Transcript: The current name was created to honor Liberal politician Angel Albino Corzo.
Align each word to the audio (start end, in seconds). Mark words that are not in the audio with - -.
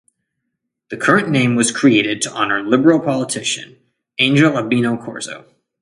The 0.89 0.97
current 0.97 1.29
name 1.29 1.53
was 1.55 1.69
created 1.71 2.23
to 2.23 2.31
honor 2.33 2.63
Liberal 2.63 2.99
politician 3.01 3.77
Angel 4.17 4.57
Albino 4.57 4.97
Corzo. 4.97 5.45